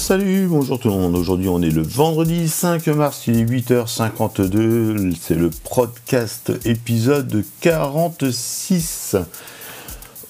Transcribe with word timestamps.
salut, 0.00 0.46
bonjour 0.48 0.80
tout 0.80 0.88
le 0.88 0.94
monde. 0.94 1.14
Aujourd'hui, 1.14 1.48
on 1.50 1.60
est 1.60 1.68
le 1.68 1.82
vendredi 1.82 2.48
5 2.48 2.86
mars, 2.86 3.26
il 3.26 3.38
est 3.38 3.44
8h52. 3.44 5.14
C'est 5.20 5.34
le 5.34 5.50
podcast 5.50 6.50
épisode 6.64 7.44
46. 7.60 9.16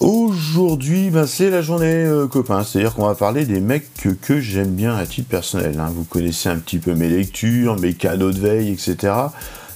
Aujourd'hui, 0.01 1.09
ben, 1.09 1.25
c'est 1.25 1.49
la 1.49 1.61
journée 1.61 2.03
euh, 2.03 2.27
copain, 2.27 2.65
c'est-à-dire 2.65 2.93
qu'on 2.93 3.07
va 3.07 3.15
parler 3.15 3.45
des 3.45 3.61
mecs 3.61 3.87
que, 4.21 4.41
j'aime 4.41 4.71
bien 4.71 4.93
à 4.93 5.05
titre 5.05 5.29
personnel. 5.29 5.79
hein. 5.79 5.89
Vous 5.95 6.03
connaissez 6.03 6.49
un 6.49 6.57
petit 6.57 6.79
peu 6.79 6.93
mes 6.93 7.07
lectures, 7.07 7.79
mes 7.79 7.93
canaux 7.93 8.31
de 8.31 8.39
veille, 8.39 8.73
etc. 8.73 9.13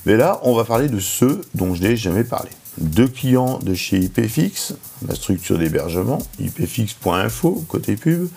Mais 0.06 0.18
là, 0.18 0.42
on 0.44 0.54
va 0.56 0.66
parler 0.66 0.90
de 0.90 1.00
ceux 1.00 1.40
dont 1.54 1.74
je 1.74 1.82
n'ai 1.82 1.96
jamais 1.96 2.26
parlé. 2.26 2.50
Deux 2.80 3.08
clients 3.08 3.60
de 3.60 3.74
chez 3.74 3.98
IPFix, 4.00 4.74
la 5.08 5.16
structure 5.16 5.58
d'hébergement, 5.58 6.20
ipfix.info, 6.42 7.64
côté 7.70 7.96
pub, 7.96 8.28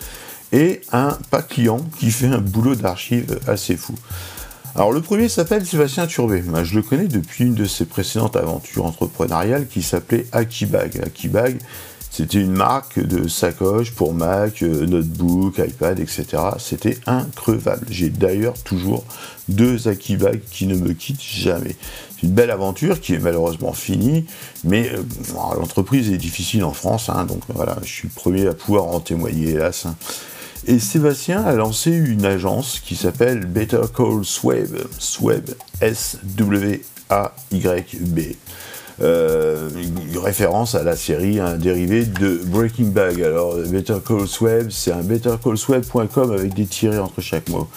et 0.53 0.81
un 0.93 1.17
client 1.49 1.81
qui 1.99 2.11
fait 2.11 2.27
un 2.27 2.39
boulot 2.39 2.75
d'archive 2.75 3.39
assez 3.47 3.77
fou. 3.77 3.95
Alors 4.75 4.93
le 4.93 5.01
premier 5.01 5.29
s'appelle 5.29 5.67
Sébastien 5.67 6.07
Turbet. 6.07 6.43
Moi, 6.43 6.63
je 6.63 6.77
le 6.77 6.83
connais 6.83 7.09
depuis 7.09 7.45
une 7.45 7.55
de 7.55 7.65
ses 7.65 7.85
précédentes 7.85 8.37
aventures 8.37 8.87
entrepreneuriales 8.87 9.67
qui 9.67 9.83
s'appelait 9.83 10.27
Akibag. 10.33 11.01
Akibag, 11.05 11.59
c'était 12.11 12.41
une 12.41 12.53
marque 12.53 13.01
de 13.01 13.29
sacoche 13.29 13.93
pour 13.93 14.15
Mac, 14.15 14.63
euh, 14.63 14.87
notebook, 14.87 15.59
iPad, 15.59 15.99
etc. 15.99 16.27
C'était 16.59 16.99
increvable. 17.07 17.87
J'ai 17.91 18.09
d'ailleurs 18.09 18.55
toujours 18.55 19.05
deux 19.49 19.89
Akibag 19.89 20.41
qui 20.51 20.67
ne 20.67 20.77
me 20.77 20.93
quittent 20.93 21.23
jamais. 21.23 21.77
C'est 22.15 22.27
une 22.27 22.33
belle 22.33 22.51
aventure 22.51 23.01
qui 23.01 23.15
est 23.15 23.19
malheureusement 23.19 23.73
finie, 23.73 24.27
mais 24.65 24.91
euh, 24.91 25.03
l'entreprise 25.59 26.11
est 26.11 26.19
difficile 26.19 26.65
en 26.65 26.73
France, 26.73 27.09
hein, 27.09 27.25
donc 27.25 27.43
voilà, 27.49 27.79
je 27.83 27.89
suis 27.89 28.09
le 28.09 28.15
premier 28.15 28.47
à 28.47 28.55
pouvoir 28.55 28.87
en 28.87 29.01
témoigner, 29.01 29.51
hélas. 29.51 29.87
hein. 29.87 29.95
Et 30.67 30.79
Sébastien 30.79 31.43
a 31.45 31.55
lancé 31.55 31.91
une 31.91 32.25
agence 32.25 32.81
qui 32.81 32.97
s'appelle 32.97 33.47
Better 33.47 33.83
Call 33.95 34.25
Swab, 34.25 34.77
Swab, 34.99 35.51
S-W-A-Y-B. 35.81 36.81
Euh, 39.01 39.71
une 39.77 40.19
référence 40.19 40.75
à 40.75 40.83
la 40.83 40.97
série, 40.97 41.39
un 41.39 41.57
dérivé 41.57 42.05
de 42.05 42.41
Breaking 42.45 42.89
Bad. 42.89 43.21
Alors, 43.21 43.55
Better 43.57 43.99
Call 44.05 44.27
Swab, 44.27 44.71
c'est 44.71 44.91
un 44.91 45.03
bettercallswab.com 45.03 46.33
avec 46.33 46.55
des 46.55 46.67
tirés 46.67 46.99
entre 46.99 47.21
chaque 47.21 47.49
mot. 47.49 47.69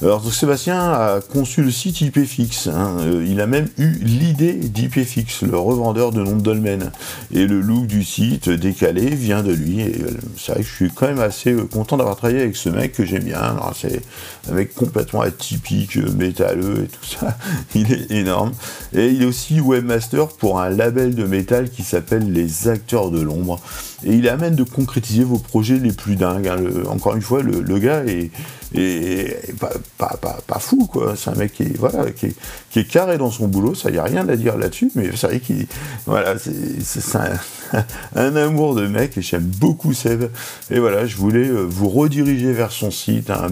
Alors, 0.00 0.32
Sébastien 0.32 0.78
a 0.78 1.20
conçu 1.20 1.60
le 1.60 1.72
site 1.72 2.00
IPFix. 2.02 2.68
hein. 2.68 2.98
Euh, 3.00 3.26
il 3.28 3.40
a 3.40 3.48
même 3.48 3.68
eu 3.78 3.90
l'idée 4.00 4.52
d'IPFix, 4.52 5.42
le 5.42 5.58
revendeur 5.58 6.12
de 6.12 6.22
noms 6.22 6.36
de 6.36 6.40
dolmen. 6.40 6.92
Et 7.32 7.48
le 7.48 7.60
look 7.60 7.88
du 7.88 8.04
site 8.04 8.48
décalé 8.48 9.10
vient 9.10 9.42
de 9.42 9.52
lui. 9.52 9.80
Et 9.80 10.00
euh, 10.00 10.10
c'est 10.36 10.52
vrai 10.52 10.62
que 10.62 10.68
je 10.68 10.72
suis 10.72 10.90
quand 10.92 11.08
même 11.08 11.18
assez 11.18 11.52
euh, 11.52 11.64
content 11.64 11.96
d'avoir 11.96 12.14
travaillé 12.14 12.42
avec 12.42 12.54
ce 12.54 12.68
mec 12.68 12.92
que 12.92 13.04
j'aime 13.04 13.24
bien. 13.24 13.56
C'est 13.74 14.00
un 14.48 14.54
mec 14.54 14.72
complètement 14.72 15.22
atypique, 15.22 15.96
métalleux 15.96 16.84
et 16.84 16.86
tout 16.86 17.04
ça. 17.04 17.36
Il 17.74 17.92
est 17.92 18.08
énorme. 18.12 18.52
Et 18.94 19.08
il 19.08 19.22
est 19.22 19.26
aussi 19.26 19.60
webmaster 19.60 20.28
pour 20.28 20.60
un 20.60 20.70
label 20.70 21.16
de 21.16 21.24
métal 21.24 21.70
qui 21.70 21.82
s'appelle 21.82 22.32
Les 22.32 22.68
Acteurs 22.68 23.10
de 23.10 23.20
l'Ombre. 23.20 23.60
Et 24.04 24.14
il 24.14 24.28
amène 24.28 24.54
de 24.54 24.62
concrétiser 24.62 25.24
vos 25.24 25.38
projets 25.38 25.78
les 25.78 25.92
plus 25.92 26.16
dingues. 26.16 26.48
hein. 26.48 26.58
Encore 26.88 27.16
une 27.16 27.22
fois, 27.22 27.42
le, 27.42 27.78
gars 27.78 28.04
est, 28.04 28.30
pas, 29.98 30.58
fou, 30.60 30.86
quoi. 30.86 31.14
C'est 31.16 31.30
un 31.30 31.34
mec 31.34 31.52
qui 31.52 31.62
est, 31.62 32.84
carré 32.84 33.18
dans 33.18 33.30
son 33.30 33.48
boulot, 33.48 33.74
ça 33.74 33.90
y 33.90 33.98
a 33.98 34.04
rien 34.04 34.28
à 34.28 34.36
dire 34.36 34.56
là-dessus, 34.56 34.90
mais 34.94 35.10
c'est 35.16 35.26
vrai 35.26 35.40
qu'il 35.40 35.66
voilà, 36.06 36.36
c'est 36.38 37.18
un, 38.14 38.36
amour 38.36 38.74
de 38.74 38.86
mec 38.86 39.18
et 39.18 39.22
j'aime 39.22 39.42
beaucoup 39.42 39.92
Seb. 39.92 40.24
Et 40.70 40.78
voilà, 40.78 41.06
je 41.06 41.16
voulais 41.16 41.48
euh, 41.48 41.66
vous 41.68 41.88
rediriger 41.88 42.52
vers 42.52 42.72
son 42.72 42.90
site, 42.90 43.30
un. 43.30 43.48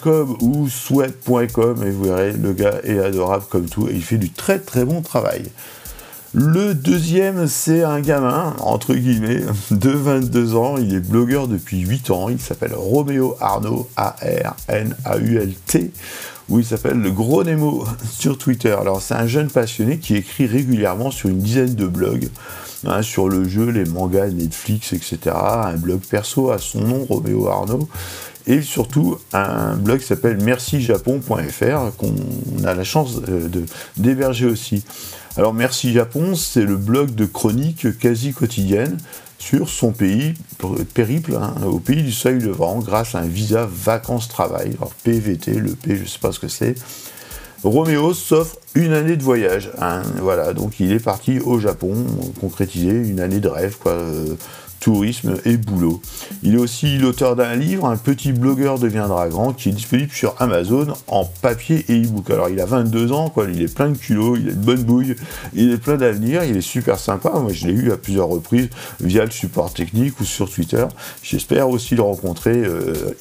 .com 0.00 0.36
ou 0.40 0.68
sweat.com 0.68 1.82
et 1.84 1.90
vous 1.90 2.04
verrez 2.04 2.32
le 2.32 2.52
gars 2.52 2.80
est 2.84 2.98
adorable 2.98 3.44
comme 3.50 3.68
tout 3.68 3.88
et 3.88 3.92
il 3.92 4.02
fait 4.02 4.16
du 4.16 4.30
très 4.30 4.58
très 4.58 4.84
bon 4.84 5.02
travail. 5.02 5.42
Le 6.38 6.74
deuxième, 6.74 7.46
c'est 7.46 7.82
un 7.82 7.98
gamin, 8.00 8.54
entre 8.60 8.92
guillemets, 8.92 9.40
de 9.70 9.88
22 9.88 10.54
ans. 10.54 10.76
Il 10.76 10.94
est 10.94 11.00
blogueur 11.00 11.48
depuis 11.48 11.80
8 11.80 12.10
ans. 12.10 12.28
Il 12.28 12.38
s'appelle 12.38 12.74
Roméo 12.74 13.36
Arnaud, 13.40 13.88
A-R-N-A-U-L-T, 13.96 15.92
où 16.50 16.58
il 16.58 16.64
s'appelle 16.66 16.98
le 17.00 17.10
Gros 17.10 17.42
Nemo 17.42 17.86
sur 18.12 18.36
Twitter. 18.36 18.76
Alors, 18.78 19.00
c'est 19.00 19.14
un 19.14 19.26
jeune 19.26 19.48
passionné 19.48 19.96
qui 19.96 20.14
écrit 20.14 20.46
régulièrement 20.46 21.10
sur 21.10 21.30
une 21.30 21.38
dizaine 21.38 21.74
de 21.74 21.86
blogs. 21.86 22.28
hein, 22.86 23.00
sur 23.00 23.30
le 23.30 23.48
jeu, 23.48 23.70
les 23.70 23.86
mangas, 23.86 24.28
Netflix, 24.28 24.92
etc. 24.92 25.34
Un 25.34 25.78
blog 25.78 26.00
perso 26.00 26.50
à 26.50 26.58
son 26.58 26.82
nom, 26.82 27.06
Roméo 27.06 27.48
Arnaud 27.48 27.88
et 28.46 28.62
surtout 28.62 29.18
un 29.32 29.74
blog 29.74 29.98
qui 29.98 30.06
s'appelle 30.06 30.40
mercijapon.fr 30.40 31.96
qu'on 31.96 32.14
a 32.64 32.74
la 32.74 32.84
chance 32.84 33.20
euh, 33.28 33.48
d'héberger 33.96 34.46
aussi. 34.46 34.84
Alors 35.38 35.52
Merci 35.52 35.92
Japon, 35.92 36.34
c'est 36.34 36.62
le 36.62 36.78
blog 36.78 37.14
de 37.14 37.26
chroniques 37.26 37.98
quasi 37.98 38.32
quotidiennes 38.32 38.96
sur 39.38 39.68
son 39.68 39.92
pays, 39.92 40.32
périple 40.94 41.34
hein, 41.34 41.52
au 41.66 41.78
pays 41.78 42.02
du 42.02 42.12
seuil 42.12 42.40
levant 42.40 42.78
grâce 42.78 43.14
à 43.14 43.18
un 43.18 43.26
visa 43.26 43.68
vacances-travail, 43.70 44.72
alors 44.78 44.94
PVT, 45.04 45.52
le 45.56 45.72
P 45.72 45.94
je 45.96 46.02
ne 46.02 46.06
sais 46.06 46.18
pas 46.18 46.32
ce 46.32 46.40
que 46.40 46.48
c'est. 46.48 46.74
Roméo 47.62 48.14
s'offre 48.14 48.56
une 48.74 48.94
année 48.94 49.16
de 49.16 49.22
voyage. 49.22 49.70
hein, 49.78 50.02
voilà, 50.22 50.54
donc 50.54 50.80
il 50.80 50.90
est 50.90 51.04
parti 51.04 51.38
au 51.38 51.58
Japon, 51.58 52.06
concrétiser 52.40 52.92
une 52.92 53.20
année 53.20 53.40
de 53.40 53.48
rêve, 53.48 53.76
euh, 53.86 54.36
tourisme 54.80 55.34
et 55.44 55.56
boulot. 55.56 56.00
Il 56.42 56.54
est 56.54 56.58
aussi 56.58 56.98
l'auteur 56.98 57.36
d'un 57.36 57.54
livre, 57.54 57.86
Un 57.86 57.96
petit 57.96 58.32
blogueur 58.32 58.78
deviendra 58.78 59.28
grand, 59.28 59.52
qui 59.52 59.70
est 59.70 59.72
disponible 59.72 60.10
sur 60.12 60.34
Amazon 60.38 60.88
en 61.06 61.24
papier 61.24 61.84
et 61.88 62.02
e-book. 62.02 62.30
Alors 62.30 62.48
il 62.48 62.60
a 62.60 62.66
22 62.66 63.12
ans, 63.12 63.30
quoi, 63.30 63.46
il 63.52 63.62
est 63.62 63.72
plein 63.72 63.90
de 63.90 63.96
culot, 63.96 64.36
il 64.36 64.48
a 64.48 64.52
de 64.52 64.64
bonnes 64.64 64.82
bouilles, 64.82 65.16
il 65.54 65.72
est 65.72 65.78
plein 65.78 65.96
d'avenir, 65.96 66.44
il 66.44 66.56
est 66.56 66.60
super 66.60 66.98
sympa. 66.98 67.30
Moi 67.30 67.52
je 67.52 67.66
l'ai 67.66 67.72
eu 67.72 67.92
à 67.92 67.96
plusieurs 67.96 68.28
reprises 68.28 68.68
via 69.00 69.24
le 69.24 69.30
support 69.30 69.72
technique 69.72 70.20
ou 70.20 70.24
sur 70.24 70.50
Twitter. 70.50 70.84
J'espère 71.22 71.68
aussi 71.68 71.94
le 71.94 72.02
rencontrer 72.02 72.56
euh, 72.56 73.14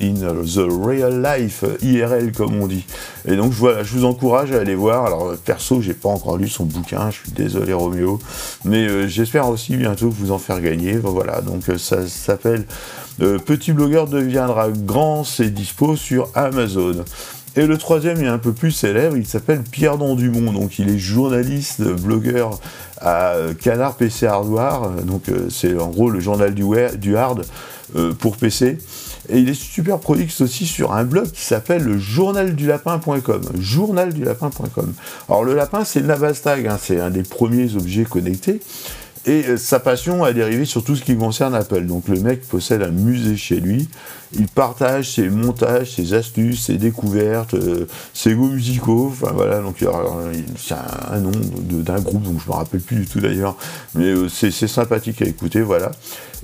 in 0.00 0.14
the 0.14 0.84
real 0.84 1.22
life, 1.22 1.64
IRL 1.82 2.32
comme 2.32 2.60
on 2.60 2.66
dit. 2.66 2.84
Et 3.26 3.36
donc 3.36 3.52
voilà, 3.52 3.82
je 3.82 3.92
vous 3.92 4.04
encourage 4.04 4.52
à 4.52 4.60
aller 4.60 4.74
voir. 4.74 5.06
Alors 5.06 5.34
perso, 5.44 5.80
j'ai 5.80 5.94
pas 5.94 6.08
encore 6.08 6.36
lu 6.36 6.48
son 6.48 6.64
bouquin, 6.64 7.10
je 7.10 7.16
suis 7.16 7.32
désolé 7.32 7.72
Roméo, 7.72 8.18
mais 8.64 8.86
euh, 8.88 9.08
j'espère 9.08 9.48
aussi 9.48 9.76
bientôt 9.76 10.10
vous 10.10 10.32
en 10.32 10.38
faire 10.38 10.60
gagner. 10.60 10.77
Voilà, 11.02 11.40
donc 11.40 11.68
euh, 11.68 11.78
ça 11.78 12.06
s'appelle 12.06 12.64
euh, 13.20 13.38
Petit 13.38 13.72
blogueur 13.72 14.06
deviendra 14.06 14.70
grand, 14.70 15.24
c'est 15.24 15.50
dispo 15.50 15.96
sur 15.96 16.30
Amazon. 16.34 17.04
Et 17.56 17.66
le 17.66 17.76
troisième 17.76 18.22
est 18.22 18.28
un 18.28 18.38
peu 18.38 18.52
plus 18.52 18.70
célèbre, 18.70 19.16
il 19.16 19.26
s'appelle 19.26 19.62
Pierre 19.62 19.98
Dumont, 19.98 20.52
donc 20.52 20.78
il 20.78 20.88
est 20.90 20.98
journaliste, 20.98 21.82
blogueur 21.82 22.60
à 23.00 23.34
Canard 23.60 23.96
PC 23.96 24.26
Hardware, 24.26 24.90
donc 25.04 25.28
euh, 25.28 25.48
c'est 25.50 25.76
en 25.76 25.88
gros 25.88 26.10
le 26.10 26.20
journal 26.20 26.54
du, 26.54 27.16
hard 27.16 27.44
pour 28.18 28.36
PC. 28.36 28.78
Et 29.30 29.38
il 29.40 29.48
est 29.48 29.54
super 29.54 29.98
prolixe 29.98 30.40
aussi 30.40 30.66
sur 30.66 30.92
un 30.92 31.04
blog 31.04 31.30
qui 31.30 31.42
s'appelle 31.42 31.82
le 31.82 31.98
journaldulapin.com. 31.98 33.42
Journaldulapin.com. 33.58 34.94
Alors 35.28 35.44
le 35.44 35.54
lapin, 35.54 35.84
c'est 35.84 36.00
le 36.00 36.06
Navastag, 36.06 36.66
hein, 36.66 36.78
c'est 36.80 37.00
un 37.00 37.10
des 37.10 37.24
premiers 37.24 37.74
objets 37.76 38.04
connectés. 38.04 38.60
Et 39.26 39.44
euh, 39.46 39.56
sa 39.56 39.80
passion 39.80 40.24
a 40.24 40.32
dérivé 40.32 40.64
sur 40.64 40.82
tout 40.84 40.96
ce 40.96 41.02
qui 41.02 41.16
concerne 41.16 41.54
Apple. 41.54 41.86
Donc 41.86 42.08
le 42.08 42.20
mec 42.20 42.46
possède 42.46 42.82
un 42.82 42.90
musée 42.90 43.36
chez 43.36 43.60
lui. 43.60 43.88
Il 44.34 44.46
partage 44.46 45.14
ses 45.14 45.28
montages, 45.28 45.94
ses 45.96 46.12
astuces, 46.14 46.66
ses 46.66 46.76
découvertes, 46.76 47.54
euh, 47.54 47.86
ses 48.12 48.34
goûts 48.34 48.50
musicaux. 48.50 49.08
Enfin 49.10 49.32
voilà, 49.34 49.60
donc 49.60 49.80
il- 49.80 49.88
c'est 50.56 50.74
un, 50.74 51.18
nom 51.18 51.30
d'un 51.70 52.00
groupe 52.00 52.22
dont 52.22 52.38
je 52.38 52.48
me 52.48 52.54
rappelle 52.54 52.80
plus 52.80 52.96
du 52.96 53.06
tout 53.06 53.20
d'ailleurs. 53.20 53.56
Mais 53.94 54.04
euh, 54.06 54.28
c'est 54.28 54.50
sympathique 54.50 55.22
à 55.22 55.24
écouter, 55.26 55.62
voilà. 55.62 55.90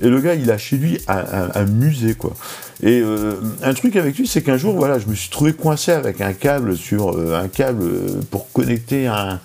Et 0.02 0.08
le 0.08 0.20
gars, 0.20 0.34
il 0.34 0.50
a 0.50 0.58
chez 0.58 0.76
lui 0.76 0.98
un, 1.06 1.64
musée, 1.66 2.14
quoi. 2.14 2.32
Et 2.82 3.00
un 3.62 3.74
truc 3.74 3.94
avec 3.94 4.18
lui, 4.18 4.26
c'est 4.26 4.42
qu'un 4.42 4.56
jour, 4.56 4.74
voilà, 4.74 4.98
je 4.98 5.06
me 5.06 5.14
suis 5.14 5.30
trouvé 5.30 5.52
coincé 5.52 5.92
avec 5.92 6.20
un 6.20 6.32
câble 6.32 6.76
sur 6.76 7.16
un 7.16 7.46
câble 7.46 7.84
pour 8.32 8.50
connecter 8.50 9.06
un 9.06 9.38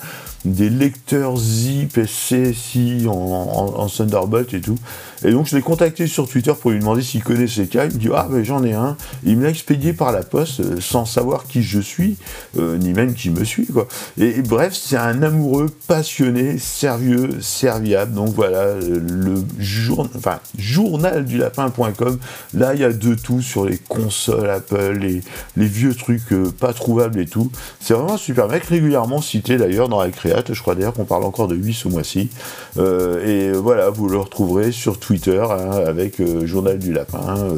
des 0.49 0.69
lecteurs 0.69 1.37
zip 1.37 1.97
et 1.97 2.05
CSI 2.05 3.05
en, 3.07 3.11
en- 3.13 3.87
Thunderbolt 3.87 4.53
et 4.53 4.61
tout. 4.61 4.77
Et 5.25 5.31
donc 5.31 5.47
je 5.47 5.55
l'ai 5.55 5.61
contacté 5.61 6.07
sur 6.07 6.29
Twitter 6.29 6.53
pour 6.59 6.71
lui 6.71 6.79
demander 6.79 7.01
s'il 7.01 7.21
ces 7.49 7.67
cas. 7.67 7.85
Il 7.85 7.93
me 7.93 7.99
dit 7.99 8.09
Ah 8.15 8.27
ben 8.29 8.43
j'en 8.43 8.63
ai 8.63 8.73
un. 8.73 8.95
Il 9.25 9.37
me 9.37 9.43
l'a 9.43 9.49
expédié 9.49 9.93
par 9.93 10.11
la 10.11 10.23
poste 10.23 10.61
euh, 10.61 10.77
sans 10.79 11.05
savoir 11.05 11.45
qui 11.47 11.61
je 11.61 11.79
suis, 11.79 12.17
euh, 12.57 12.77
ni 12.77 12.93
même 12.93 13.13
qui 13.13 13.29
me 13.29 13.43
suit. 13.43 13.67
Quoi. 13.67 13.87
Et, 14.17 14.41
bref, 14.41 14.73
c'est 14.73 14.95
un 14.97 15.21
amoureux 15.21 15.69
passionné, 15.87 16.57
sérieux, 16.57 17.29
serviable. 17.41 18.13
Donc 18.13 18.29
voilà, 18.33 18.59
euh, 18.59 18.99
le 19.01 19.43
jour, 19.59 20.07
enfin, 20.15 20.39
journaldulapin.com. 20.57 22.19
Là, 22.53 22.73
il 22.73 22.79
y 22.79 22.83
a 22.83 22.91
de 22.93 23.15
tout 23.15 23.41
sur 23.41 23.65
les 23.65 23.77
consoles 23.77 24.49
Apple, 24.49 24.97
les, 24.99 25.21
les 25.57 25.65
vieux 25.67 25.93
trucs 25.95 26.33
pas 26.59 26.73
trouvables 26.73 27.19
et 27.19 27.25
tout. 27.25 27.51
C'est 27.81 27.93
vraiment 27.93 28.13
un 28.13 28.17
super 28.17 28.47
mec, 28.47 28.63
régulièrement 28.63 29.21
cité 29.21 29.57
d'ailleurs 29.57 29.89
dans 29.89 30.01
la 30.01 30.09
Je 30.51 30.61
crois 30.61 30.75
d'ailleurs 30.75 30.93
qu'on 30.93 31.05
parle 31.05 31.23
encore 31.23 31.47
de 31.47 31.55
lui 31.55 31.73
ce 31.73 31.87
mois-ci. 31.87 32.29
Euh, 32.77 33.25
et 33.25 33.51
voilà, 33.51 33.89
vous 33.89 34.07
le 34.07 34.17
retrouverez 34.17 34.71
sur 34.71 34.99
Twitter 34.99 35.43
hein, 35.49 35.71
avec 35.85 36.21
Journal 36.45 36.79
du 36.79 36.93
Lapin 36.93 37.49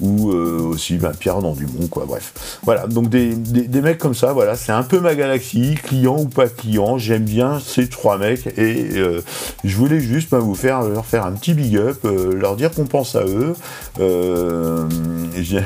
ou 0.00 0.30
aussi 0.30 0.96
ben, 0.96 1.12
Pierre 1.12 1.40
Dumont, 1.40 1.86
quoi, 1.88 2.06
bref. 2.06 2.58
Voilà, 2.64 2.86
donc 2.86 3.10
des, 3.10 3.36
mecs 3.82 3.98
comme 3.98 4.14
ça, 4.14 4.32
voilà, 4.32 4.56
c'est 4.56 4.72
un 4.72 4.82
peu 4.82 4.98
ma 5.00 5.14
galaxie, 5.14 5.74
client 5.82 6.18
ou 6.18 6.28
pas 6.28 6.48
client, 6.48 6.96
j'aime 6.96 7.24
bien 7.24 7.60
ces 7.64 7.88
trois 7.88 8.16
mecs, 8.16 8.46
et 8.58 8.88
je 9.62 9.76
voulais 9.76 10.00
juste 10.00 10.30
ben, 10.30 10.38
vous 10.38 10.54
faire, 10.54 10.82
leur 10.82 11.04
faire 11.04 11.26
un 11.26 11.32
petit 11.32 11.52
big 11.52 11.76
up, 11.76 12.04
leur 12.04 12.56
dire 12.56 12.70
qu'on 12.72 12.86
pense 12.86 13.14
à 13.14 13.24
eux. 13.24 13.54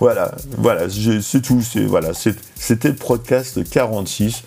voilà, 0.00 0.34
voilà, 0.56 0.86
c'est 1.20 1.42
tout, 1.42 1.60
voilà, 1.86 2.12
c'était 2.14 2.88
le 2.88 2.96
podcast 2.96 3.62
46 3.68 4.42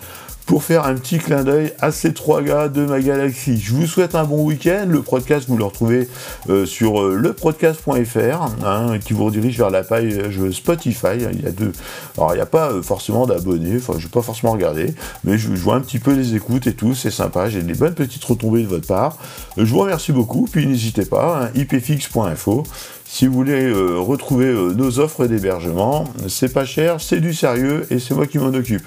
pour 0.50 0.64
faire 0.64 0.84
un 0.84 0.94
petit 0.94 1.18
clin 1.18 1.44
d'œil 1.44 1.72
à 1.80 1.92
ces 1.92 2.12
trois 2.12 2.42
gars 2.42 2.66
de 2.66 2.84
ma 2.84 3.00
galaxie. 3.00 3.56
Je 3.56 3.72
vous 3.72 3.86
souhaite 3.86 4.16
un 4.16 4.24
bon 4.24 4.42
week-end. 4.42 4.84
Le 4.88 5.00
podcast, 5.00 5.44
vous 5.46 5.56
le 5.56 5.62
retrouvez 5.62 6.08
euh, 6.48 6.66
sur 6.66 7.00
euh, 7.00 7.14
lepodcast.fr, 7.14 8.66
hein, 8.66 8.98
qui 8.98 9.12
vous 9.12 9.26
redirige 9.26 9.56
vers 9.56 9.70
la 9.70 9.84
page 9.84 10.18
Spotify. 10.50 11.18
Il 11.32 11.40
y 11.40 11.46
a 11.46 11.52
deux. 11.52 11.70
Alors, 12.16 12.32
il 12.32 12.34
n'y 12.34 12.42
a 12.42 12.46
pas 12.46 12.72
euh, 12.72 12.82
forcément 12.82 13.26
d'abonnés, 13.26 13.76
enfin, 13.76 13.92
je 13.98 14.06
vais 14.06 14.10
pas 14.10 14.22
forcément 14.22 14.50
regarder, 14.50 14.92
mais 15.22 15.38
je, 15.38 15.50
vois 15.50 15.76
un 15.76 15.80
petit 15.82 16.00
peu 16.00 16.14
les 16.14 16.34
écoutes 16.34 16.66
et 16.66 16.74
tout, 16.74 16.96
c'est 16.96 17.12
sympa. 17.12 17.48
J'ai 17.48 17.62
des 17.62 17.74
bonnes 17.74 17.94
petites 17.94 18.24
retombées 18.24 18.64
de 18.64 18.68
votre 18.68 18.88
part. 18.88 19.18
je 19.56 19.62
vous 19.62 19.78
remercie 19.78 20.10
beaucoup, 20.10 20.48
puis 20.50 20.66
n'hésitez 20.66 21.04
pas, 21.04 21.44
hein, 21.44 21.50
ipfix.info. 21.54 22.64
Si 23.04 23.28
vous 23.28 23.34
voulez 23.34 23.72
retrouver 23.72 24.52
nos 24.52 25.00
offres 25.00 25.26
d'hébergement, 25.26 26.04
c'est 26.28 26.52
pas 26.52 26.64
cher, 26.64 27.00
c'est 27.00 27.20
du 27.20 27.34
sérieux 27.34 27.84
et 27.90 27.98
c'est 27.98 28.14
moi 28.14 28.26
qui 28.26 28.38
m'en 28.38 28.54
occupe. 28.54 28.84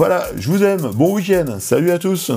Voilà, 0.00 0.28
je 0.34 0.48
vous 0.48 0.64
aime, 0.64 0.92
bon 0.94 1.12
week-end, 1.12 1.58
salut 1.60 1.90
à 1.90 1.98
tous 1.98 2.30